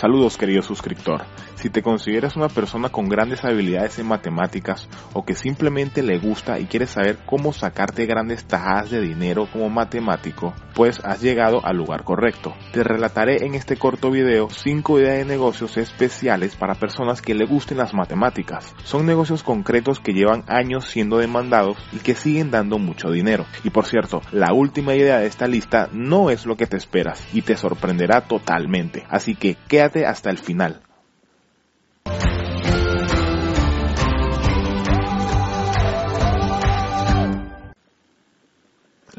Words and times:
Saludos 0.00 0.38
querido 0.38 0.62
suscriptor. 0.62 1.20
Si 1.60 1.68
te 1.68 1.82
consideras 1.82 2.36
una 2.36 2.48
persona 2.48 2.88
con 2.88 3.10
grandes 3.10 3.44
habilidades 3.44 3.98
en 3.98 4.06
matemáticas 4.06 4.88
o 5.12 5.26
que 5.26 5.34
simplemente 5.34 6.02
le 6.02 6.18
gusta 6.18 6.58
y 6.58 6.64
quieres 6.64 6.88
saber 6.88 7.18
cómo 7.26 7.52
sacarte 7.52 8.06
grandes 8.06 8.46
tajadas 8.46 8.90
de 8.90 9.02
dinero 9.02 9.46
como 9.52 9.68
matemático, 9.68 10.54
pues 10.74 11.00
has 11.04 11.20
llegado 11.20 11.60
al 11.62 11.76
lugar 11.76 12.02
correcto. 12.02 12.54
Te 12.72 12.82
relataré 12.82 13.44
en 13.44 13.54
este 13.54 13.76
corto 13.76 14.10
video 14.10 14.48
5 14.48 15.00
ideas 15.00 15.18
de 15.18 15.26
negocios 15.26 15.76
especiales 15.76 16.56
para 16.56 16.76
personas 16.76 17.20
que 17.20 17.34
le 17.34 17.44
gusten 17.44 17.76
las 17.76 17.92
matemáticas. 17.92 18.74
Son 18.84 19.04
negocios 19.04 19.42
concretos 19.42 20.00
que 20.00 20.14
llevan 20.14 20.44
años 20.48 20.86
siendo 20.86 21.18
demandados 21.18 21.76
y 21.92 21.98
que 21.98 22.14
siguen 22.14 22.50
dando 22.50 22.78
mucho 22.78 23.10
dinero. 23.10 23.44
Y 23.64 23.68
por 23.68 23.84
cierto, 23.84 24.22
la 24.32 24.54
última 24.54 24.94
idea 24.94 25.18
de 25.18 25.26
esta 25.26 25.46
lista 25.46 25.90
no 25.92 26.30
es 26.30 26.46
lo 26.46 26.56
que 26.56 26.66
te 26.66 26.78
esperas 26.78 27.22
y 27.34 27.42
te 27.42 27.58
sorprenderá 27.58 28.22
totalmente. 28.22 29.04
Así 29.10 29.34
que 29.34 29.58
quédate 29.68 30.06
hasta 30.06 30.30
el 30.30 30.38
final. 30.38 30.80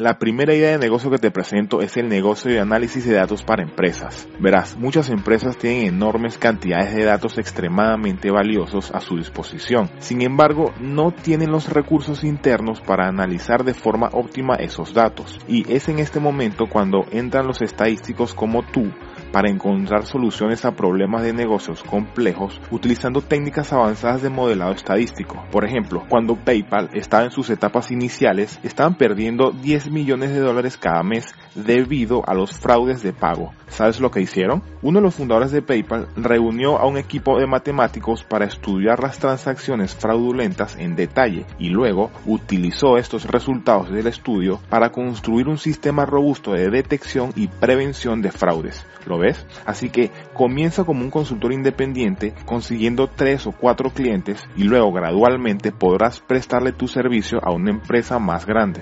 La 0.01 0.17
primera 0.17 0.55
idea 0.55 0.71
de 0.71 0.79
negocio 0.79 1.11
que 1.11 1.19
te 1.19 1.29
presento 1.29 1.79
es 1.83 1.95
el 1.95 2.09
negocio 2.09 2.51
de 2.51 2.59
análisis 2.59 3.05
de 3.05 3.13
datos 3.13 3.43
para 3.43 3.61
empresas. 3.61 4.27
Verás, 4.39 4.75
muchas 4.75 5.11
empresas 5.11 5.57
tienen 5.57 5.85
enormes 5.85 6.39
cantidades 6.39 6.95
de 6.95 7.03
datos 7.03 7.37
extremadamente 7.37 8.31
valiosos 8.31 8.89
a 8.95 8.99
su 8.99 9.17
disposición. 9.17 9.91
Sin 9.99 10.23
embargo, 10.23 10.73
no 10.79 11.11
tienen 11.11 11.51
los 11.51 11.69
recursos 11.69 12.23
internos 12.23 12.81
para 12.81 13.07
analizar 13.07 13.63
de 13.63 13.75
forma 13.75 14.09
óptima 14.11 14.55
esos 14.55 14.91
datos. 14.95 15.37
Y 15.47 15.71
es 15.71 15.87
en 15.87 15.99
este 15.99 16.19
momento 16.19 16.65
cuando 16.65 17.05
entran 17.11 17.45
los 17.45 17.61
estadísticos 17.61 18.33
como 18.33 18.63
tú 18.63 18.91
para 19.31 19.49
encontrar 19.49 20.05
soluciones 20.05 20.65
a 20.65 20.75
problemas 20.75 21.23
de 21.23 21.33
negocios 21.33 21.83
complejos 21.83 22.59
utilizando 22.71 23.21
técnicas 23.21 23.73
avanzadas 23.73 24.21
de 24.21 24.29
modelado 24.29 24.73
estadístico. 24.73 25.43
Por 25.51 25.65
ejemplo, 25.65 26.03
cuando 26.09 26.35
PayPal 26.35 26.89
estaba 26.93 27.23
en 27.23 27.31
sus 27.31 27.49
etapas 27.49 27.91
iniciales, 27.91 28.59
estaban 28.63 28.95
perdiendo 28.95 29.51
10 29.51 29.91
millones 29.91 30.31
de 30.31 30.39
dólares 30.39 30.77
cada 30.77 31.03
mes 31.03 31.33
debido 31.55 32.27
a 32.27 32.33
los 32.33 32.51
fraudes 32.51 33.03
de 33.03 33.13
pago. 33.13 33.53
¿Sabes 33.67 33.99
lo 33.99 34.11
que 34.11 34.21
hicieron? 34.21 34.63
Uno 34.81 34.99
de 34.99 35.03
los 35.03 35.15
fundadores 35.15 35.51
de 35.51 35.61
PayPal 35.61 36.07
reunió 36.15 36.77
a 36.77 36.85
un 36.85 36.97
equipo 36.97 37.39
de 37.39 37.47
matemáticos 37.47 38.23
para 38.23 38.45
estudiar 38.45 39.01
las 39.01 39.19
transacciones 39.19 39.95
fraudulentas 39.95 40.75
en 40.75 40.95
detalle 40.95 41.45
y 41.57 41.69
luego 41.69 42.11
utilizó 42.25 42.97
estos 42.97 43.25
resultados 43.25 43.89
del 43.89 44.07
estudio 44.07 44.59
para 44.69 44.91
construir 44.91 45.47
un 45.47 45.57
sistema 45.57 46.05
robusto 46.05 46.53
de 46.53 46.69
detección 46.69 47.31
y 47.35 47.47
prevención 47.47 48.21
de 48.21 48.31
fraudes. 48.31 48.85
¿Lo 49.05 49.17
ves? 49.21 49.45
Así 49.65 49.89
que 49.89 50.11
comienza 50.33 50.83
como 50.83 51.01
un 51.01 51.11
consultor 51.11 51.53
independiente 51.53 52.33
consiguiendo 52.45 53.07
tres 53.07 53.47
o 53.47 53.53
cuatro 53.53 53.91
clientes 53.91 54.43
y 54.57 54.63
luego 54.63 54.91
gradualmente 54.91 55.71
podrás 55.71 56.19
prestarle 56.19 56.73
tu 56.73 56.89
servicio 56.89 57.39
a 57.41 57.51
una 57.51 57.71
empresa 57.71 58.19
más 58.19 58.45
grande. 58.45 58.81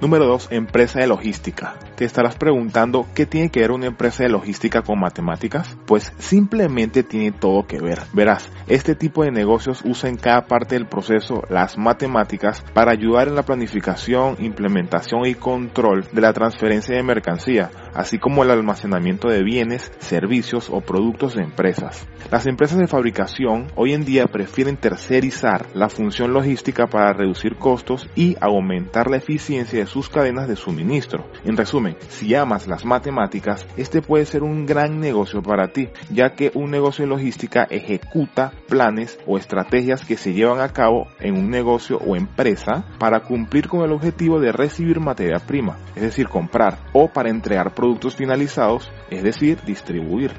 Número 0.00 0.26
2. 0.26 0.48
Empresa 0.50 0.98
de 0.98 1.06
logística. 1.06 1.76
Te 2.02 2.06
estarás 2.06 2.34
preguntando 2.34 3.06
qué 3.14 3.26
tiene 3.26 3.50
que 3.50 3.60
ver 3.60 3.70
una 3.70 3.86
empresa 3.86 4.24
de 4.24 4.28
logística 4.28 4.82
con 4.82 4.98
matemáticas. 4.98 5.76
Pues 5.86 6.12
simplemente 6.18 7.04
tiene 7.04 7.30
todo 7.30 7.64
que 7.64 7.78
ver. 7.78 8.00
Verás, 8.12 8.50
este 8.66 8.96
tipo 8.96 9.22
de 9.22 9.30
negocios 9.30 9.82
usa 9.84 10.08
en 10.08 10.16
cada 10.16 10.48
parte 10.48 10.74
del 10.74 10.88
proceso 10.88 11.44
las 11.48 11.78
matemáticas 11.78 12.64
para 12.74 12.90
ayudar 12.90 13.28
en 13.28 13.36
la 13.36 13.44
planificación, 13.44 14.34
implementación 14.40 15.26
y 15.26 15.36
control 15.36 16.08
de 16.10 16.20
la 16.20 16.32
transferencia 16.32 16.96
de 16.96 17.04
mercancía, 17.04 17.70
así 17.94 18.18
como 18.18 18.42
el 18.42 18.50
almacenamiento 18.50 19.28
de 19.28 19.44
bienes, 19.44 19.92
servicios 20.00 20.70
o 20.70 20.80
productos 20.80 21.36
de 21.36 21.44
empresas. 21.44 22.08
Las 22.32 22.48
empresas 22.48 22.78
de 22.80 22.88
fabricación 22.88 23.68
hoy 23.76 23.92
en 23.92 24.04
día 24.04 24.26
prefieren 24.26 24.76
tercerizar 24.76 25.66
la 25.74 25.88
función 25.88 26.32
logística 26.32 26.88
para 26.88 27.12
reducir 27.12 27.54
costos 27.54 28.08
y 28.16 28.36
aumentar 28.40 29.08
la 29.08 29.18
eficiencia 29.18 29.78
de 29.78 29.86
sus 29.86 30.08
cadenas 30.08 30.48
de 30.48 30.56
suministro. 30.56 31.26
En 31.44 31.56
resumen, 31.56 31.91
si 32.08 32.34
amas 32.34 32.66
las 32.66 32.84
matemáticas, 32.84 33.66
este 33.76 34.02
puede 34.02 34.26
ser 34.26 34.42
un 34.42 34.66
gran 34.66 35.00
negocio 35.00 35.42
para 35.42 35.68
ti, 35.68 35.88
ya 36.10 36.34
que 36.34 36.50
un 36.54 36.70
negocio 36.70 37.04
de 37.04 37.10
logística 37.10 37.64
ejecuta 37.64 38.52
planes 38.68 39.18
o 39.26 39.38
estrategias 39.38 40.04
que 40.04 40.16
se 40.16 40.32
llevan 40.32 40.60
a 40.60 40.72
cabo 40.72 41.08
en 41.20 41.36
un 41.36 41.50
negocio 41.50 41.98
o 41.98 42.16
empresa 42.16 42.84
para 42.98 43.20
cumplir 43.20 43.68
con 43.68 43.82
el 43.82 43.92
objetivo 43.92 44.40
de 44.40 44.52
recibir 44.52 45.00
materia 45.00 45.38
prima, 45.38 45.78
es 45.94 46.02
decir, 46.02 46.28
comprar, 46.28 46.78
o 46.92 47.08
para 47.08 47.30
entregar 47.30 47.74
productos 47.74 48.16
finalizados, 48.16 48.90
es 49.10 49.22
decir, 49.22 49.58
distribuir. 49.64 50.32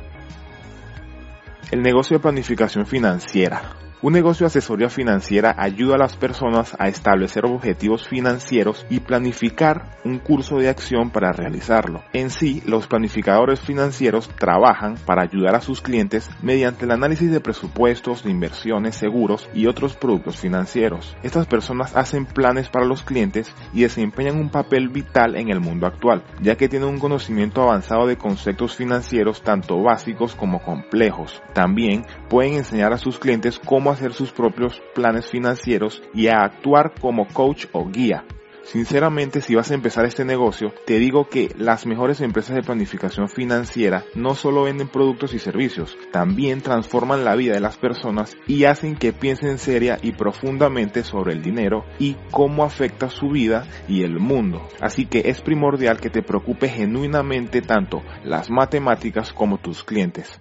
El 1.72 1.81
negocio 1.81 2.18
de 2.18 2.22
planificación 2.22 2.85
financiera. 2.85 3.83
Un 4.03 4.12
negocio 4.12 4.44
de 4.44 4.47
asesoría 4.47 4.90
financiera 4.90 5.56
ayuda 5.58 5.96
a 5.96 5.97
las 5.97 6.18
personas 6.18 6.75
a 6.78 6.90
establecer 6.90 7.46
objetivos 7.46 8.06
financieros 8.06 8.86
y 8.90 9.00
planificar 9.00 9.97
un 10.03 10.19
curso 10.19 10.58
de 10.58 10.68
acción 10.68 11.09
para 11.09 11.31
realizarlo. 11.31 12.03
En 12.12 12.30
sí, 12.30 12.62
los 12.66 12.88
planificadores 12.88 13.62
financieros 13.62 14.28
trabajan 14.28 14.96
para 15.06 15.22
ayudar 15.22 15.56
a 15.56 15.62
sus 15.62 15.80
clientes 15.80 16.30
mediante 16.41 16.84
el 16.84 16.91
análisis 16.91 17.31
de 17.31 17.40
presupuestos, 17.40 18.25
de 18.25 18.31
inversiones, 18.31 18.96
seguros 18.97 19.50
y 19.53 19.68
otros 19.68 19.96
productos 19.96 20.35
financieros. 20.35 21.16
Estas 21.24 21.47
personas 21.47 21.96
hacen 21.96 22.25
planes 22.25 22.68
para 22.68 22.85
los 22.85 23.03
clientes 23.03 23.56
y 23.74 23.84
desempeñan 23.84 24.38
un 24.38 24.50
papel 24.50 24.90
vital 24.90 25.38
en 25.38 25.50
el 25.50 25.62
mundo 25.62 25.88
actual, 25.88 26.25
ya 26.41 26.58
que 26.58 26.68
tienen 26.68 26.90
un 26.90 27.00
conocimiento 27.00 27.62
avanzado 27.64 28.06
de 28.06 28.18
conceptos 28.18 28.75
financieros 28.75 29.44
tanto 29.44 29.81
básicos 29.81 30.35
como 30.35 30.62
complejos. 30.62 31.41
También 31.53 32.06
pueden 32.28 32.56
enseñar 32.56 32.91
a 32.91 32.97
sus 32.97 33.18
clientes 33.18 33.62
cómo 33.64 33.93
hacer 33.94 34.14
sus 34.14 34.31
propios 34.31 34.81
planes 34.94 35.28
financieros 35.28 36.04
y 36.14 36.28
a 36.28 36.44
actuar 36.44 36.94
como 37.00 37.28
coach 37.28 37.66
o 37.72 37.90
guía. 37.90 38.26
Sinceramente, 38.64 39.42
si 39.42 39.56
vas 39.56 39.72
a 39.72 39.74
empezar 39.74 40.06
este 40.06 40.24
negocio, 40.24 40.74
te 40.86 40.98
digo 40.98 41.28
que 41.28 41.54
las 41.58 41.86
mejores 41.86 42.22
empresas 42.22 42.56
de 42.56 42.64
planificación 42.64 43.28
financiera 43.28 44.06
no 44.16 44.36
solo 44.36 44.64
venden 44.64 44.88
productos 44.88 45.34
y 45.34 45.40
servicios, 45.40 45.98
también 46.12 46.62
transforman 46.62 47.26
la 47.26 47.36
vida 47.36 47.53
de 47.53 47.59
las 47.59 47.78
personas 47.78 48.38
y 48.48 48.64
hacen 48.64 48.96
que 48.96 49.12
piensen 49.12 49.58
seria 49.58 50.00
y 50.02 50.14
profundamente 50.14 51.03
sobre 51.03 51.34
el 51.34 51.42
dinero 51.42 51.84
y 52.00 52.16
cómo 52.32 52.64
afecta 52.64 53.09
su 53.09 53.30
vida 53.30 53.68
y 53.88 54.03
el 54.03 54.20
mundo. 54.20 54.66
Así 54.80 55.06
que 55.06 55.24
es 55.26 55.42
primordial 55.42 56.00
que 56.00 56.09
te 56.09 56.24
preocupe 56.24 56.70
genuinamente 56.70 57.62
tanto 57.62 58.02
las 58.24 58.50
matemáticas 58.50 59.34
como 59.34 59.58
tus 59.58 59.84
clientes. 59.84 60.40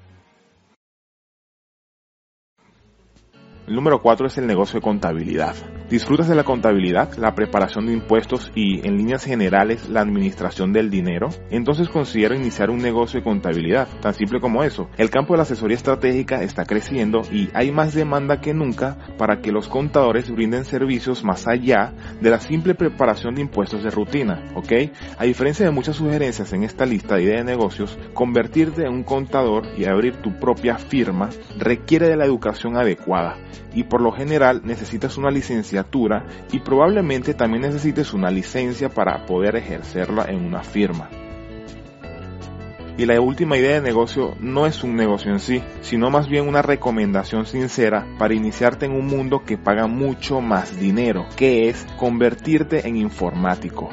El 3.67 3.77
número 3.77 4.03
4 4.03 4.27
es 4.27 4.39
el 4.39 4.47
negocio 4.47 4.81
de 4.81 4.83
contabilidad. 4.83 5.55
¿Disfrutas 5.91 6.29
de 6.29 6.35
la 6.35 6.45
contabilidad, 6.45 7.13
la 7.19 7.35
preparación 7.35 7.87
de 7.87 7.93
impuestos 7.93 8.51
y, 8.55 8.87
en 8.87 8.97
líneas 8.97 9.25
generales, 9.25 9.89
la 9.89 10.01
administración 10.01 10.73
del 10.73 10.91
dinero? 10.91 11.29
Entonces 11.51 11.89
considera 11.89 12.35
iniciar 12.35 12.71
un 12.71 12.79
negocio 12.79 13.21
de 13.21 13.25
contabilidad, 13.25 13.89
tan 14.01 14.15
simple 14.15 14.41
como 14.41 14.63
eso. 14.65 14.89
El 14.97 15.11
campo 15.11 15.35
de 15.35 15.39
la 15.39 15.43
asesoría 15.43 15.77
estratégica 15.77 16.43
está 16.43 16.65
creciendo 16.65 17.23
y 17.31 17.51
hay 17.53 17.73
más 17.73 17.95
demanda 17.95 18.41
que 18.41 18.55
nunca 18.55 18.97
para 19.19 19.41
que 19.41 19.53
los 19.53 19.69
contadores 19.69 20.31
brinden 20.31 20.65
servicios 20.65 21.25
más 21.25 21.47
allá 21.47 21.93
de 22.21 22.31
la 22.31 22.41
simple 22.41 22.75
preparación 22.75 23.35
de 23.35 23.43
impuestos 23.43 23.83
de 23.83 23.91
rutina, 23.91 24.43
¿ok? 24.55 24.73
A 25.19 25.25
diferencia 25.25 25.67
de 25.67 25.73
muchas 25.73 25.97
sugerencias 25.97 26.53
en 26.53 26.63
esta 26.63 26.87
lista 26.87 27.17
de 27.17 27.25
ideas 27.25 27.45
de 27.45 27.53
negocios, 27.53 27.99
convertirte 28.15 28.83
en 28.83 28.93
un 28.93 29.05
contador 29.05 29.67
y 29.77 29.85
abrir 29.85 30.17
tu 30.17 30.39
propia 30.39 30.79
firma 30.79 31.29
requiere 31.59 32.09
de 32.09 32.17
la 32.17 32.25
educación 32.25 32.77
adecuada 32.77 33.37
y 33.75 33.85
por 33.85 34.01
lo 34.01 34.13
general 34.13 34.63
necesitas 34.65 35.17
una 35.17 35.31
y 36.53 36.59
probablemente 36.61 37.35
también 37.35 37.63
necesites 37.63 38.13
una 38.13 38.31
licencia 38.31 38.89
para 38.89 39.27
poder 39.27 39.57
ejercerla 39.57 40.27
en 40.29 40.45
una 40.45 40.63
firma. 40.63 41.09
Y 42.99 43.07
la 43.07 43.21
última 43.21 43.57
idea 43.57 43.75
de 43.75 43.81
negocio 43.81 44.37
no 44.39 44.67
es 44.67 44.85
un 44.85 44.95
negocio 44.97 45.33
en 45.33 45.41
sí, 45.41 45.63
sino 45.81 46.11
más 46.11 46.29
bien 46.29 46.47
una 46.47 46.61
recomendación 46.61 47.47
sincera 47.47 48.07
para 48.19 48.35
iniciarte 48.35 48.85
en 48.85 48.93
un 48.93 49.07
mundo 49.07 49.45
que 49.45 49.57
paga 49.57 49.87
mucho 49.87 50.41
más 50.41 50.79
dinero, 50.79 51.27
que 51.37 51.69
es 51.69 51.87
convertirte 51.97 52.87
en 52.87 52.97
informático. 52.97 53.89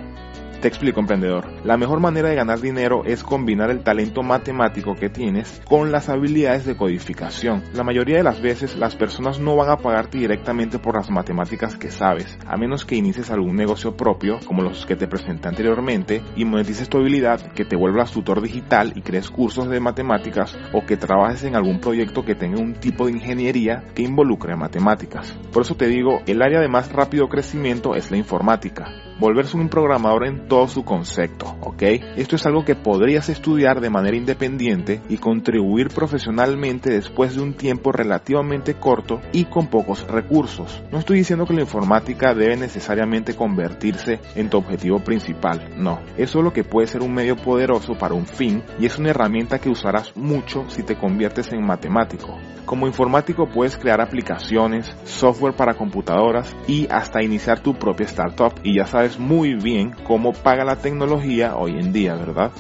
Te 0.62 0.68
explico, 0.68 1.00
emprendedor. 1.00 1.46
La 1.64 1.78
mejor 1.78 2.02
manera 2.02 2.28
de 2.28 2.36
ganar 2.36 2.60
dinero 2.60 3.04
es 3.06 3.24
combinar 3.24 3.72
el 3.72 3.82
talento 3.82 4.24
matemático 4.24 4.94
que 4.94 5.10
tienes 5.10 5.62
con 5.64 5.90
las 5.90 6.10
habilidades 6.10 6.66
de 6.66 6.76
codificación. 6.76 7.64
La 7.74 7.86
mayoría 7.86 8.18
de 8.18 8.24
las 8.24 8.42
veces 8.42 8.76
las 8.76 8.98
personas 8.98 9.40
no 9.40 9.56
van 9.56 9.70
a 9.70 9.78
pagarte 9.78 10.18
directamente 10.18 10.78
por 10.78 10.96
las 10.96 11.10
matemáticas 11.10 11.78
que 11.78 11.92
sabes, 11.92 12.38
a 12.46 12.58
menos 12.58 12.84
que 12.84 12.98
inicies 12.98 13.32
algún 13.32 13.56
negocio 13.56 13.96
propio, 13.96 14.38
como 14.46 14.62
los 14.62 14.86
que 14.86 14.98
te 14.98 15.08
presenté 15.08 15.48
anteriormente, 15.48 16.22
y 16.36 16.44
monetices 16.44 16.90
tu 16.90 16.98
habilidad, 16.98 17.54
que 17.54 17.64
te 17.64 17.78
vuelvas 17.78 18.12
tutor 18.12 18.42
digital 18.42 18.92
y 18.98 19.02
crees 19.02 19.30
cursos 19.30 19.70
de 19.70 19.80
matemáticas, 19.80 20.58
o 20.74 20.86
que 20.86 20.98
trabajes 20.98 21.46
en 21.46 21.56
algún 21.56 21.80
proyecto 21.80 22.26
que 22.26 22.36
tenga 22.36 22.60
un 22.60 22.74
tipo 22.74 23.06
de 23.06 23.14
ingeniería 23.14 23.86
que 23.96 24.02
involucre 24.02 24.58
matemáticas. 24.58 25.40
Por 25.54 25.62
eso 25.62 25.76
te 25.76 25.88
digo, 25.88 26.20
el 26.26 26.42
área 26.42 26.60
de 26.60 26.68
más 26.68 26.92
rápido 26.92 27.30
crecimiento 27.30 27.96
es 27.96 28.12
la 28.12 28.18
informática. 28.18 29.09
Volverse 29.20 29.58
un 29.58 29.70
programador 29.70 30.26
en 30.26 30.48
todo 30.48 30.68
su 30.68 30.84
concepto, 30.84 31.58
¿ok? 31.62 31.84
Esto 32.16 32.36
es 32.36 32.46
algo 32.46 32.64
que 32.64 32.76
podrías 32.76 33.30
estudiar 33.30 33.82
de 33.82 33.90
manera 33.90 34.16
independiente 34.16 35.02
y 35.10 35.18
contribuir 35.18 35.90
profesionalmente 35.90 36.92
después 36.92 37.36
de 37.36 37.42
un 37.42 37.54
tiempo 37.54 37.92
relativamente 37.92 38.76
corto 38.76 39.22
y 39.32 39.46
con 39.46 39.68
pocos 39.68 40.08
recursos. 40.08 40.82
No 40.92 41.00
estoy 41.00 41.18
diciendo 41.18 41.46
que 41.46 41.54
la 41.54 41.62
informática 41.62 42.34
debe 42.34 42.56
necesariamente 42.56 43.36
convertirse 43.36 44.20
en 44.36 44.50
tu 44.50 44.58
objetivo 44.58 45.00
principal, 45.00 45.70
no. 45.78 46.00
Es 46.18 46.30
solo 46.30 46.54
que 46.54 46.64
puede 46.64 46.88
ser 46.88 47.02
un 47.02 47.14
medio 47.14 47.36
poderoso 47.36 47.98
para 47.98 48.14
un 48.14 48.26
fin 48.26 48.64
y 48.80 48.86
es 48.86 48.98
una 48.98 49.10
herramienta 49.10 49.60
que 49.60 49.70
usarás 49.70 50.16
mucho 50.16 50.66
si 50.70 50.84
te 50.84 50.96
conviertes 50.96 51.52
en 51.52 51.66
matemático. 51.66 52.38
Como 52.70 52.86
informático 52.86 53.48
puedes 53.48 53.76
crear 53.76 54.00
aplicaciones, 54.00 54.96
software 55.04 55.56
para 55.56 55.74
computadoras 55.74 56.56
y 56.68 56.88
hasta 56.92 57.24
iniciar 57.24 57.62
tu 57.62 57.74
propia 57.74 58.06
startup 58.06 58.54
y 58.62 58.76
ya 58.76 58.86
sabes 58.86 59.18
muy 59.18 59.56
bien 59.56 59.90
cómo 60.04 60.34
paga 60.34 60.64
la 60.64 60.76
tecnología 60.76 61.56
hoy 61.56 61.80
en 61.80 61.92
día, 61.92 62.14
¿verdad? 62.14 62.52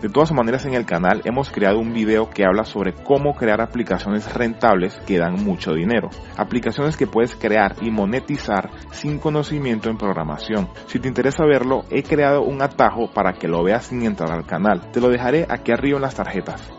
De 0.00 0.08
todas 0.08 0.30
maneras 0.30 0.64
en 0.64 0.74
el 0.74 0.86
canal 0.86 1.22
hemos 1.24 1.50
creado 1.50 1.80
un 1.80 1.92
video 1.92 2.30
que 2.30 2.44
habla 2.44 2.62
sobre 2.62 2.92
cómo 2.92 3.34
crear 3.34 3.60
aplicaciones 3.60 4.32
rentables 4.32 4.94
que 5.08 5.18
dan 5.18 5.44
mucho 5.44 5.72
dinero. 5.72 6.08
Aplicaciones 6.36 6.96
que 6.96 7.08
puedes 7.08 7.34
crear 7.34 7.74
y 7.80 7.90
monetizar 7.90 8.70
sin 8.92 9.18
conocimiento 9.18 9.90
en 9.90 9.98
programación. 9.98 10.68
Si 10.86 11.00
te 11.00 11.08
interesa 11.08 11.44
verlo, 11.44 11.82
he 11.90 12.04
creado 12.04 12.42
un 12.42 12.62
atajo 12.62 13.10
para 13.12 13.32
que 13.32 13.48
lo 13.48 13.64
veas 13.64 13.86
sin 13.86 14.04
entrar 14.04 14.30
al 14.30 14.46
canal. 14.46 14.92
Te 14.92 15.00
lo 15.00 15.08
dejaré 15.08 15.46
aquí 15.48 15.72
arriba 15.72 15.96
en 15.96 16.02
las 16.02 16.14
tarjetas. 16.14 16.77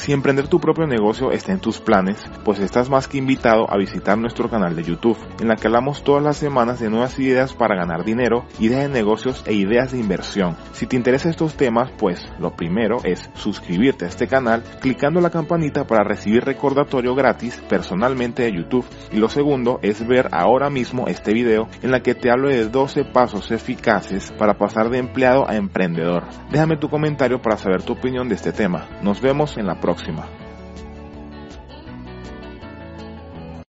Si 0.00 0.14
emprender 0.14 0.48
tu 0.48 0.60
propio 0.60 0.86
negocio 0.86 1.30
está 1.30 1.52
en 1.52 1.60
tus 1.60 1.78
planes, 1.78 2.24
pues 2.42 2.58
estás 2.58 2.88
más 2.88 3.06
que 3.06 3.18
invitado 3.18 3.70
a 3.70 3.76
visitar 3.76 4.16
nuestro 4.16 4.48
canal 4.48 4.74
de 4.74 4.82
YouTube, 4.82 5.18
en 5.38 5.48
la 5.48 5.56
que 5.56 5.66
hablamos 5.66 6.02
todas 6.04 6.22
las 6.22 6.38
semanas 6.38 6.80
de 6.80 6.88
nuevas 6.88 7.18
ideas 7.18 7.52
para 7.52 7.76
ganar 7.76 8.02
dinero, 8.02 8.46
ideas 8.58 8.84
de 8.84 8.88
negocios 8.88 9.44
e 9.46 9.52
ideas 9.52 9.92
de 9.92 9.98
inversión. 9.98 10.56
Si 10.72 10.86
te 10.86 10.96
interesan 10.96 11.32
estos 11.32 11.54
temas, 11.54 11.90
pues 11.98 12.18
lo 12.38 12.56
primero 12.56 13.04
es 13.04 13.28
suscribirte 13.34 14.06
a 14.06 14.08
este 14.08 14.26
canal 14.26 14.64
clicando 14.80 15.20
la 15.20 15.28
campanita 15.28 15.86
para 15.86 16.02
recibir 16.02 16.44
recordatorio 16.44 17.14
gratis 17.14 17.62
personalmente 17.68 18.44
de 18.44 18.56
YouTube. 18.56 18.86
Y 19.12 19.18
lo 19.18 19.28
segundo 19.28 19.80
es 19.82 20.08
ver 20.08 20.30
ahora 20.32 20.70
mismo 20.70 21.08
este 21.08 21.34
video 21.34 21.68
en 21.82 21.90
la 21.90 22.00
que 22.00 22.14
te 22.14 22.30
hablo 22.30 22.48
de 22.48 22.70
12 22.70 23.04
pasos 23.04 23.50
eficaces 23.50 24.32
para 24.32 24.54
pasar 24.54 24.88
de 24.88 24.96
empleado 24.96 25.46
a 25.46 25.56
emprendedor. 25.56 26.24
Déjame 26.50 26.78
tu 26.78 26.88
comentario 26.88 27.42
para 27.42 27.58
saber 27.58 27.82
tu 27.82 27.92
opinión 27.92 28.30
de 28.30 28.36
este 28.36 28.52
tema. 28.52 28.88
Nos 29.02 29.20
vemos 29.20 29.58
en 29.58 29.66
la 29.66 29.74
próxima 29.74 29.89
próxima. 29.90 30.39